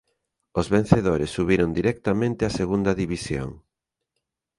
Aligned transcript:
Os 0.59 0.67
vencedores 0.75 1.33
subiron 1.37 1.69
directamente 1.79 2.41
a 2.45 2.55
Segunda 2.59 2.91
División. 3.01 3.49